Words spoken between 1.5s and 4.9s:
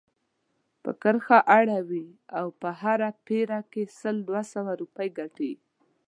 اړوي او په هره پيره کې سل دوه سوه